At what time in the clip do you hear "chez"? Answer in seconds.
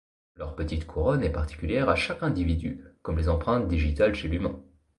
4.15-4.29